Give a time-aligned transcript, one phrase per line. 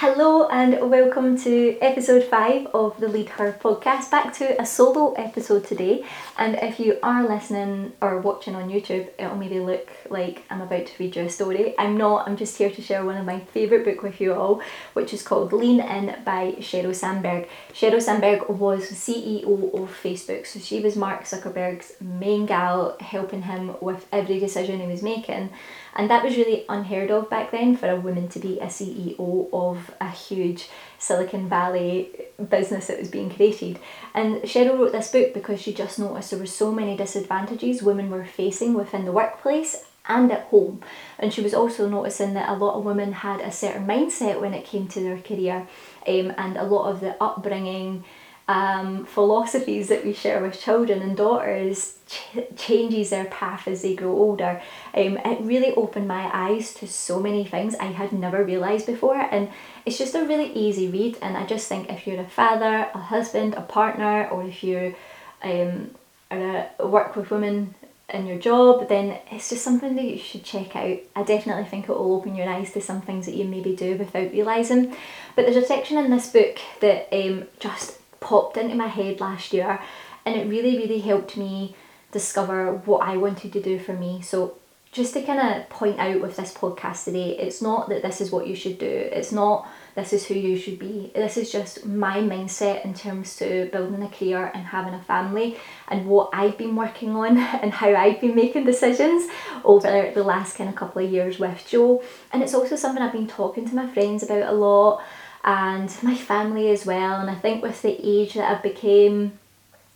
[0.00, 4.10] Hello and welcome to episode 5 of the Lead Her podcast.
[4.10, 6.04] Back to a solo episode today.
[6.36, 10.84] And if you are listening or watching on YouTube, it'll maybe look like I'm about
[10.84, 11.74] to read you a story.
[11.78, 14.60] I'm not, I'm just here to share one of my favourite book with you all,
[14.92, 17.48] which is called Lean In by Sheryl Sandberg.
[17.72, 23.74] Sheryl Sandberg was CEO of Facebook, so she was Mark Zuckerberg's main gal, helping him
[23.80, 25.48] with every decision he was making.
[25.94, 29.48] And that was really unheard of back then for a woman to be a CEO
[29.50, 30.68] of a huge
[30.98, 32.10] Silicon Valley
[32.48, 33.78] business that was being created.
[34.14, 38.10] And Sheryl wrote this book because she just noticed there were so many disadvantages women
[38.10, 40.80] were facing within the workplace and at home.
[41.18, 44.54] And she was also noticing that a lot of women had a certain mindset when
[44.54, 45.66] it came to their career,
[46.06, 48.04] um, and a lot of the upbringing
[48.48, 53.96] um, philosophies that we share with children and daughters ch- changes their path as they
[53.96, 54.62] grow older.
[54.94, 59.16] Um, it really opened my eyes to so many things I had never realised before,
[59.16, 59.50] and
[59.84, 61.18] it's just a really easy read.
[61.20, 64.94] And I just think if you're a father, a husband, a partner, or if you
[65.42, 65.90] um,
[66.30, 67.74] a work with women
[68.08, 70.98] in your job, then it's just something that you should check out.
[71.16, 73.96] I definitely think it will open your eyes to some things that you maybe do
[73.96, 74.96] without realising.
[75.34, 79.52] But there's a section in this book that um, just popped into my head last
[79.52, 79.78] year
[80.24, 81.76] and it really, really helped me
[82.10, 84.20] discover what I wanted to do for me.
[84.20, 84.58] So,
[84.90, 88.30] just to kind of point out with this podcast today, it's not that this is
[88.30, 91.10] what you should do, it's not this is who you should be.
[91.14, 95.56] This is just my mindset in terms to building a career and having a family
[95.88, 99.30] and what I've been working on and how I've been making decisions
[99.64, 102.02] over the last kind of couple of years with Joe.
[102.32, 105.02] And it's also something I've been talking to my friends about a lot
[105.46, 107.20] and my family as well.
[107.20, 109.38] And I think with the age that I've became,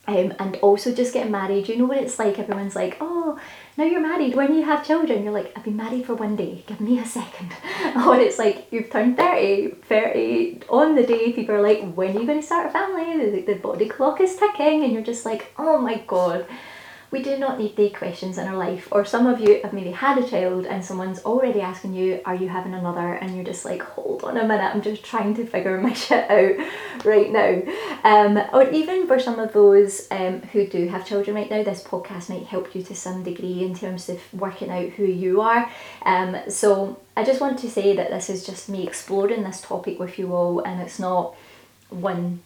[0.07, 2.39] um, and also just getting married, you know what it's like?
[2.39, 3.39] Everyone's like, oh,
[3.77, 4.35] now you're married.
[4.35, 6.65] When you have children, you're like, I've been married for one day.
[6.67, 7.53] Give me a second.
[8.07, 11.33] or it's like you've turned 30, 30 on the day.
[11.33, 13.43] People are like, when are you going to start a family?
[13.43, 16.47] The, the body clock is ticking, and you're just like, oh my god
[17.11, 18.87] we do not need big questions in our life.
[18.93, 22.37] Or some of you have maybe had a child and someone's already asking you, Are
[22.37, 23.15] you having another?
[23.15, 26.31] And you're just like, Hold on a minute, I'm just trying to figure my shit
[26.31, 27.63] out right now.
[28.05, 31.83] Um, or even for some of those um, who do have children right now, this
[31.83, 35.71] podcast might help you to some degree in terms of working out who you are.
[36.03, 39.99] Um, so I just want to say that this is just me exploring this topic
[39.99, 41.35] with you all, and it's not
[41.89, 42.41] one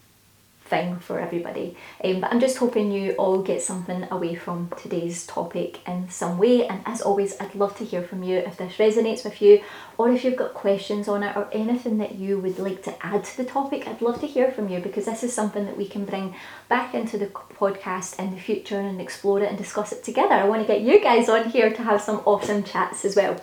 [0.64, 1.76] thing for everybody.
[2.02, 6.38] Um, but I'm just hoping you all get something away from today's topic in some
[6.38, 6.66] way.
[6.66, 9.62] And as always, I'd love to hear from you if this resonates with you,
[9.98, 13.24] or if you've got questions on it, or anything that you would like to add
[13.24, 13.86] to the topic.
[13.86, 16.34] I'd love to hear from you because this is something that we can bring
[16.68, 20.34] back into the podcast in the future and explore it and discuss it together.
[20.34, 23.36] I want to get you guys on here to have some awesome chats as well.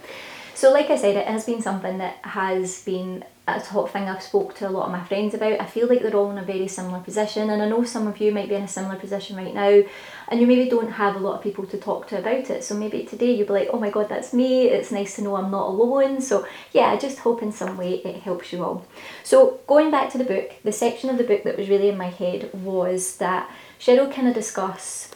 [0.56, 3.24] So, like I said, it has been something that has been
[3.58, 5.60] a top thing I've spoke to a lot of my friends about.
[5.60, 8.20] I feel like they're all in a very similar position, and I know some of
[8.20, 9.84] you might be in a similar position right now,
[10.28, 12.64] and you maybe don't have a lot of people to talk to about it.
[12.64, 14.68] So maybe today you'll be like, oh my god, that's me.
[14.68, 16.22] It's nice to know I'm not alone.
[16.22, 18.86] So yeah, I just hope in some way it helps you all.
[19.24, 21.98] So going back to the book, the section of the book that was really in
[21.98, 25.12] my head was that Sheryl kind of discuss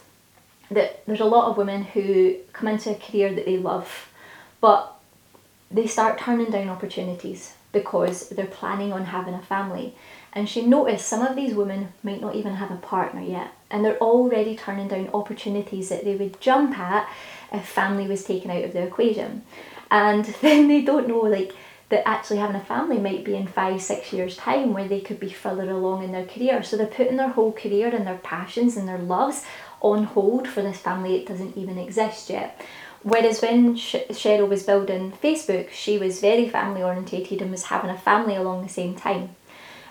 [0.71, 4.09] that there's a lot of women who come into a career that they love,
[4.61, 4.91] but
[5.71, 9.93] they start turning down opportunities because they're planning on having a family.
[10.31, 13.83] And she noticed some of these women might not even have a partner yet, and
[13.83, 17.07] they're already turning down opportunities that they would jump at
[17.51, 19.43] if family was taken out of the equation.
[19.91, 21.53] And then they don't know, like,
[21.89, 25.19] that actually having a family might be in five, six years' time where they could
[25.19, 26.63] be further along in their career.
[26.63, 29.43] So they're putting their whole career and their passions and their loves
[29.81, 32.59] on hold for this family that doesn't even exist yet.
[33.05, 37.97] Whereas when Sheryl was building Facebook, she was very family orientated and was having a
[37.97, 39.35] family along the same time.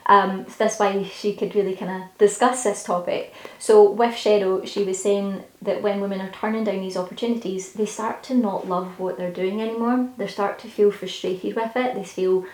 [0.07, 3.33] Um, so that's why she could really kind of discuss this topic.
[3.61, 7.87] So with Sheryl, she was saying that when women are turning down these opportunities, they
[7.87, 10.09] start to not love what they're doing anymore.
[10.19, 11.95] They start to feel frustrated with it.
[11.95, 12.45] They feel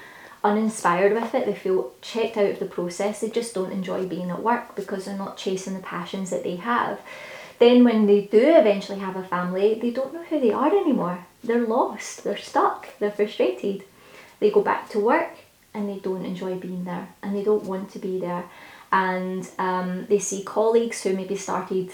[0.45, 1.47] uninspired with it.
[1.47, 3.23] They feel checked out of the process.
[3.23, 6.57] They just don't enjoy being at work because they're not chasing the passions that they
[6.57, 7.01] have
[7.61, 11.27] then when they do eventually have a family, they don't know who they are anymore.
[11.45, 13.85] They're lost, they're stuck, they're frustrated.
[14.41, 15.37] They go back to work
[15.75, 18.45] and they don't enjoy being there and they don't want to be there.
[18.91, 21.91] And um, they see colleagues who maybe started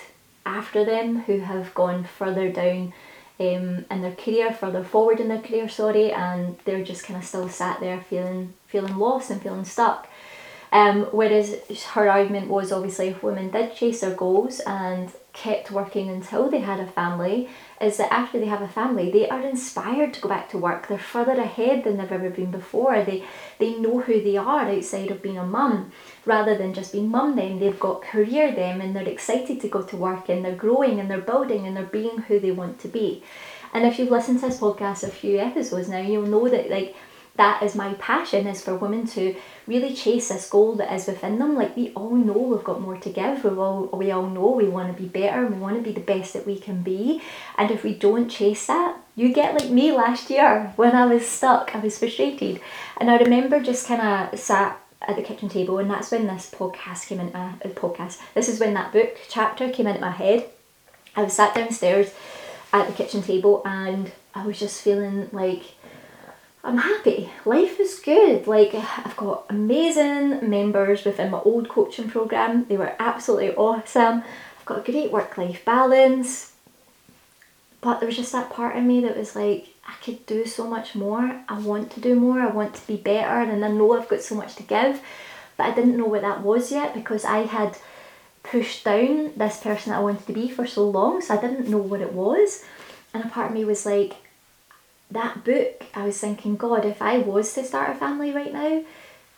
[0.46, 2.92] after them who have gone further down
[3.40, 7.24] um, in their career, further forward in their career, sorry, and they're just kind of
[7.26, 10.08] still sat there feeling feeling lost and feeling stuck.
[10.72, 11.56] Um, whereas
[11.94, 16.60] her argument was obviously if women did chase their goals and kept working until they
[16.60, 17.48] had a family
[17.78, 20.88] is that after they have a family, they are inspired to go back to work.
[20.88, 23.04] They're further ahead than they've ever been before.
[23.04, 23.22] They
[23.58, 25.92] they know who they are outside of being a mum,
[26.24, 27.36] rather than just being mum.
[27.36, 30.98] Then they've got career them, and they're excited to go to work, and they're growing,
[30.98, 33.22] and they're building, and they're being who they want to be.
[33.74, 36.96] And if you've listened to this podcast a few episodes now, you'll know that like
[37.36, 39.36] that is my passion is for women to
[39.66, 41.56] really chase this goal that is within them.
[41.56, 43.44] Like we all know we've got more to give.
[43.44, 45.46] We all we all know we want to be better.
[45.46, 47.22] We want to be the best that we can be.
[47.58, 51.26] And if we don't chase that, you get like me last year when I was
[51.26, 51.74] stuck.
[51.74, 52.60] I was frustrated,
[52.98, 56.50] and I remember just kind of sat at the kitchen table, and that's when this
[56.50, 58.18] podcast came into uh, a podcast.
[58.34, 60.48] This is when that book chapter came into my head.
[61.14, 62.12] I was sat downstairs
[62.72, 65.62] at the kitchen table, and I was just feeling like
[66.66, 67.30] I'm happy.
[67.44, 68.48] Life is good.
[68.48, 72.64] Like I've got amazing members within my old coaching program.
[72.64, 74.24] They were absolutely awesome.
[74.58, 76.54] I've got a great work-life balance.
[77.80, 80.66] But there was just that part of me that was like, I could do so
[80.66, 81.40] much more.
[81.48, 82.40] I want to do more.
[82.40, 85.00] I want to be better and I know I've got so much to give.
[85.56, 87.78] But I didn't know what that was yet because I had
[88.42, 91.68] pushed down this person that I wanted to be for so long, so I didn't
[91.68, 92.64] know what it was.
[93.14, 94.16] And a part of me was like,
[95.10, 98.84] that book, I was thinking, God, if I was to start a family right now,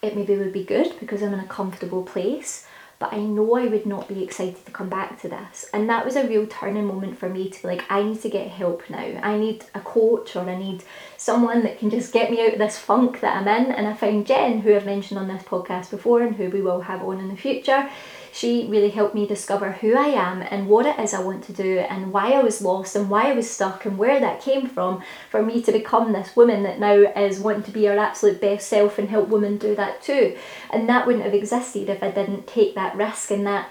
[0.03, 2.67] it maybe would be good because I'm in a comfortable place.
[3.01, 5.67] But I know I would not be excited to come back to this.
[5.73, 8.29] And that was a real turning moment for me to be like, I need to
[8.29, 9.21] get help now.
[9.23, 10.83] I need a coach or I need
[11.17, 13.71] someone that can just get me out of this funk that I'm in.
[13.71, 16.81] And I found Jen, who I've mentioned on this podcast before and who we will
[16.81, 17.89] have on in the future
[18.33, 21.53] she really helped me discover who I am and what it is I want to
[21.53, 24.69] do and why I was lost and why I was stuck and where that came
[24.69, 28.41] from for me to become this woman that now is wanting to be her absolute
[28.41, 30.37] best self and help women do that too.
[30.71, 33.71] And that wouldn't have existed if I didn't take that risk and that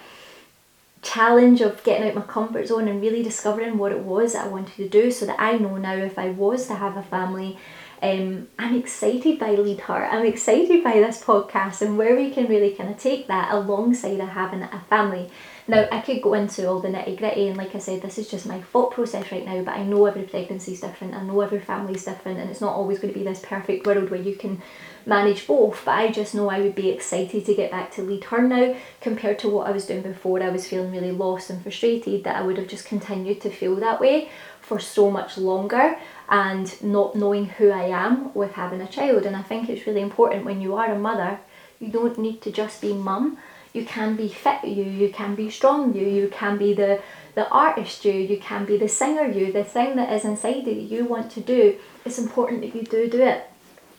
[1.01, 4.49] challenge of getting out my comfort zone and really discovering what it was that I
[4.49, 7.57] wanted to do so that I know now if I was to have a family
[8.01, 10.05] um, I'm excited by Lead Her.
[10.05, 14.19] I'm excited by this podcast and where we can really kind of take that alongside
[14.19, 15.29] of having a family.
[15.69, 18.29] Now, I could go into all the nitty gritty, and like I said, this is
[18.29, 21.41] just my thought process right now, but I know every pregnancy is different, I know
[21.41, 24.21] every family is different, and it's not always going to be this perfect world where
[24.21, 24.61] you can
[25.05, 25.81] manage both.
[25.83, 28.75] But I just know I would be excited to get back to lead her now
[29.01, 30.41] compared to what I was doing before.
[30.41, 33.75] I was feeling really lost and frustrated that I would have just continued to feel
[33.75, 34.29] that way
[34.61, 35.97] for so much longer
[36.29, 39.25] and not knowing who I am with having a child.
[39.25, 41.39] And I think it's really important when you are a mother,
[41.79, 43.37] you don't need to just be mum.
[43.73, 47.01] You can be fit you, you can be strong you, you can be the
[47.35, 50.63] the artist you, you can be the singer you, the thing that is inside you
[50.63, 51.77] that you want to do.
[52.03, 53.45] It's important that you do do it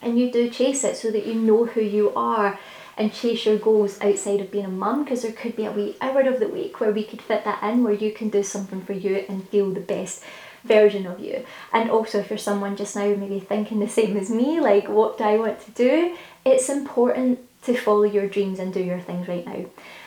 [0.03, 2.59] and you do chase it so that you know who you are
[2.97, 5.97] and chase your goals outside of being a mum because there could be a wee
[6.01, 8.83] hour of the week where we could fit that in where you can do something
[8.83, 10.25] for you and feel the best
[10.65, 11.45] version of you.
[11.73, 15.19] And also, if you're someone just now maybe thinking the same as me, like, what
[15.19, 16.17] do I want to do?
[16.45, 19.67] It's important to follow your dreams and do your things right now.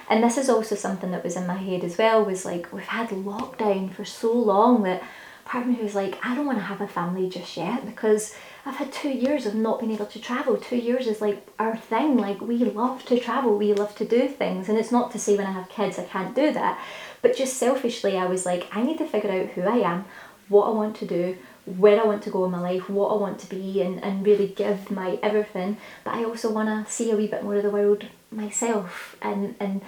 [0.10, 2.84] And this is also something that was in my head as well was like, we've
[2.84, 5.02] had lockdown for so long that
[5.46, 8.36] part of me was like, I don't want to have a family just yet because
[8.66, 10.58] I've had two years of not being able to travel.
[10.58, 12.18] Two years is like our thing.
[12.18, 14.70] Like we love to travel, we love to do things.
[14.70, 16.80] And it's not to say when I have kids I can't do that.
[17.22, 20.06] But just selfishly, I was like, I need to figure out who I am,
[20.52, 23.16] what I want to do, where I want to go in my life, what I
[23.16, 25.78] want to be, and, and really give my everything.
[26.04, 29.56] But I also want to see a wee bit more of the world myself and,
[29.60, 29.82] and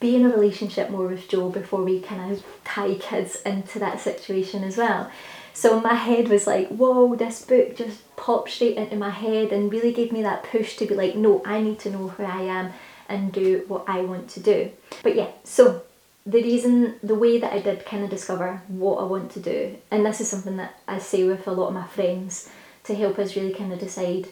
[0.00, 4.00] be in a relationship more with Joe before we kind of tie kids into that
[4.00, 5.10] situation as well.
[5.54, 9.72] So my head was like, whoa, this book just popped straight into my head and
[9.72, 12.42] really gave me that push to be like, no, I need to know who I
[12.42, 12.74] am
[13.08, 14.70] and do what I want to do.
[15.02, 15.82] But yeah, so
[16.26, 19.76] the reason, the way that I did kind of discover what I want to do,
[19.92, 22.50] and this is something that I say with a lot of my friends
[22.84, 24.26] to help us really kind of decide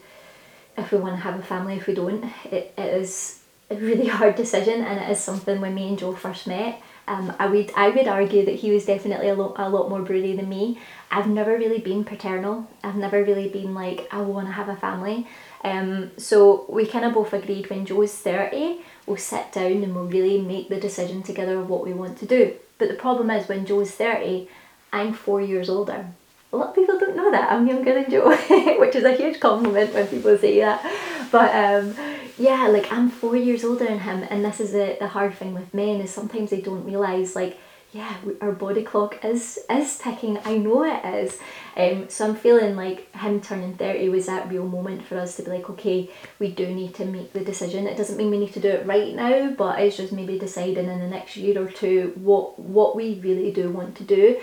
[0.76, 2.24] if we want to have a family, if we don't.
[2.46, 6.14] It, it is a really hard decision, and it is something when me and Joe
[6.14, 6.82] first met.
[7.06, 10.00] Um, I would I would argue that he was definitely a lot a lot more
[10.00, 10.80] broody than me.
[11.10, 12.66] I've never really been paternal.
[12.82, 15.26] I've never really been like I want to have a family.
[15.62, 20.06] Um, so we kind of both agreed when Joe's thirty we'll sit down and we'll
[20.06, 22.54] really make the decision together of what we want to do.
[22.78, 24.48] But the problem is when Joe's 30,
[24.92, 26.06] I'm four years older.
[26.52, 27.50] A lot of people don't know that.
[27.50, 28.30] I'm younger than Joe,
[28.78, 30.82] which is a huge compliment when people say that.
[31.30, 31.96] But um,
[32.38, 35.54] yeah, like I'm four years older than him, and this is the, the hard thing
[35.54, 37.58] with men is sometimes they don't realise like
[37.94, 40.36] yeah, our body clock is is ticking.
[40.44, 41.38] I know it is.
[41.76, 45.44] Um, so I'm feeling like him turning 30 was that real moment for us to
[45.44, 46.10] be like, okay,
[46.40, 47.86] we do need to make the decision.
[47.86, 50.88] It doesn't mean we need to do it right now, but it's just maybe deciding
[50.88, 54.40] in the next year or two what what we really do want to do.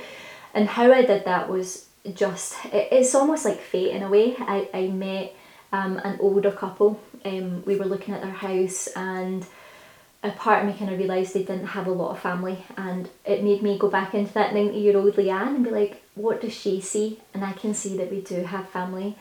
[0.53, 4.33] And how I did that was just it, it's almost like fate in a way.
[4.39, 5.35] I, I met
[5.73, 7.01] um, an older couple.
[7.25, 9.45] Um, we were looking at their house and
[10.23, 12.63] a part of me kind of realised they didn't have a lot of family.
[12.77, 16.03] And it made me go back into that 90 year old Leanne and be like
[16.15, 17.19] what does she see?
[17.33, 19.15] And I can see that we do have family.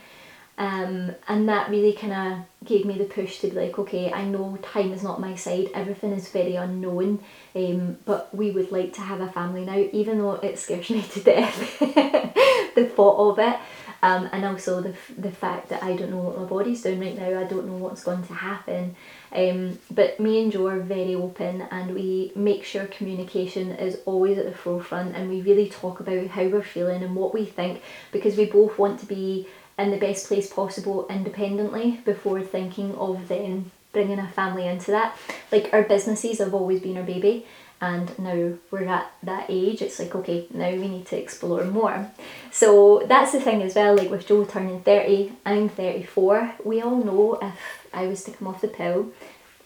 [0.59, 4.27] Um, and that really kind of gave me the push to be like okay I
[4.27, 5.71] know time is not my side.
[5.73, 7.21] Everything is very unknown
[7.55, 11.01] um, but we would like to have a family now even though it scares me
[11.01, 11.79] to death
[12.75, 13.59] the thought of it
[14.03, 17.17] um, and also the, the fact that I don't know what my body's doing right
[17.17, 18.97] now I don't know what's going to happen
[19.33, 24.39] um, but me and Joe are very open and we make sure communication is always
[24.39, 27.83] at the forefront and we really talk about how we're feeling and what we think
[28.13, 29.47] because we both want to be
[29.79, 35.17] in the best place possible independently before thinking of then bringing a family into that.
[35.51, 37.47] Like our businesses have always been our baby
[37.81, 42.11] and now we're at that age it's like okay now we need to explore more.
[42.51, 46.97] So that's the thing as well like with joe turning 30 i'm 34 we all
[46.97, 49.13] know if i was to come off the pill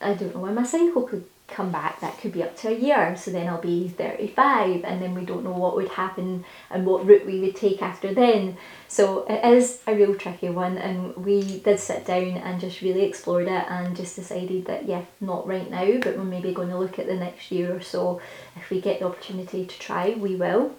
[0.01, 2.75] i don't know when my cycle could come back that could be up to a
[2.75, 6.87] year so then i'll be 35 and then we don't know what would happen and
[6.87, 8.57] what route we would take after then.
[8.89, 13.03] So it is a real tricky one and we did sit down and just really
[13.03, 16.79] explored it and just decided that yeah not right now but we're maybe going to
[16.79, 18.21] look at the next year or so.
[18.57, 20.75] If we get the opportunity to try we will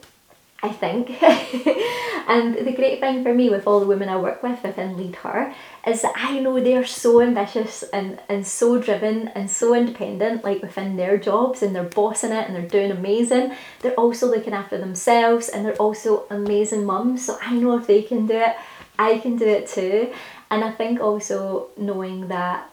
[0.64, 1.22] I think.
[2.28, 5.16] and the great thing for me with all the women I work with within Lead
[5.18, 5.54] Her
[5.86, 10.62] is that I know they're so ambitious and, and so driven and so independent, like
[10.62, 13.54] within their jobs, and they're bossing it and they're doing amazing.
[13.82, 17.26] They're also looking after themselves and they're also amazing mums.
[17.26, 18.56] So I know if they can do it,
[18.98, 20.12] I can do it too.
[20.50, 22.70] And I think also knowing that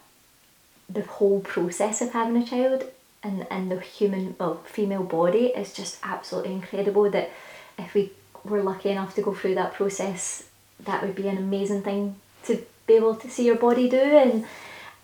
[0.88, 2.84] the whole process of having a child
[3.22, 7.30] and, and the human, well, female body is just absolutely incredible that
[7.84, 8.12] if we
[8.44, 10.44] were lucky enough to go through that process,
[10.80, 14.44] that would be an amazing thing to be able to see your body do and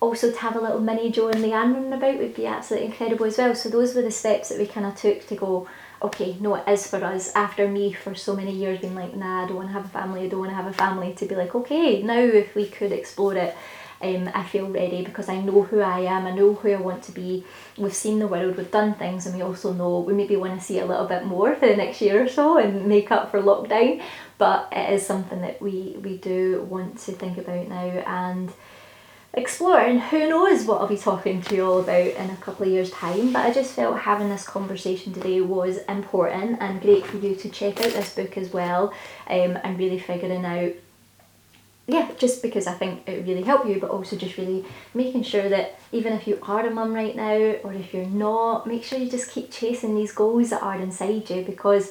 [0.00, 3.26] also to have a little mini Joe and Leanne running about would be absolutely incredible
[3.26, 3.54] as well.
[3.54, 5.68] So those were the steps that we kind of took to go,
[6.02, 7.34] okay, no, it is for us.
[7.34, 9.88] After me for so many years being like, nah, I don't want to have a
[9.88, 12.66] family, I don't want to have a family, to be like, okay, now if we
[12.66, 13.56] could explore it,
[14.00, 17.02] um, I feel ready because I know who I am, I know who I want
[17.04, 17.44] to be.
[17.76, 20.64] We've seen the world, we've done things, and we also know we maybe want to
[20.64, 23.40] see a little bit more for the next year or so and make up for
[23.40, 24.02] lockdown.
[24.38, 27.76] But it is something that we, we do want to think about now
[28.06, 28.52] and
[29.34, 32.66] explore and who knows what I'll be talking to you all about in a couple
[32.66, 37.06] of years time but I just felt having this conversation today was important and great
[37.06, 38.92] for you to check out this book as well
[39.28, 40.72] um, and really figuring out
[41.90, 45.22] yeah, just because I think it would really help you, but also just really making
[45.22, 47.32] sure that even if you are a mum right now
[47.64, 51.30] or if you're not, make sure you just keep chasing these goals that are inside
[51.30, 51.90] you because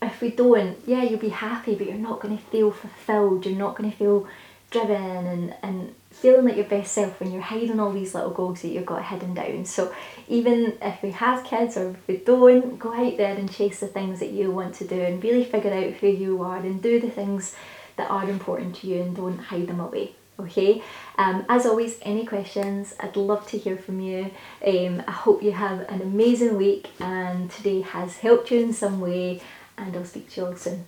[0.00, 3.58] if we don't, yeah, you'll be happy, but you're not going to feel fulfilled, you're
[3.58, 4.28] not going to feel
[4.70, 8.62] driven and, and feeling like your best self when you're hiding all these little goals
[8.62, 9.64] that you've got hidden down.
[9.64, 9.92] So
[10.28, 13.88] even if we have kids or if we don't, go out there and chase the
[13.88, 17.00] things that you want to do and really figure out who you are and do
[17.00, 17.56] the things
[18.00, 20.82] that are important to you and don't hide them away okay?
[21.18, 24.30] Um, as always any questions i'd love to hear from you.
[24.66, 29.00] Um, i hope you have an amazing week and today has helped you in some
[29.00, 29.42] way
[29.76, 30.86] and i'll speak to you all soon